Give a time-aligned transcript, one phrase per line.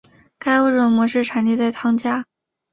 [0.39, 2.25] 该物种的模式产地在汤加。